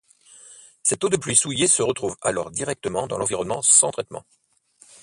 [0.81, 4.25] Cette eau de pluie souillée se retrouve alors directement dans l’environnement sans traitement.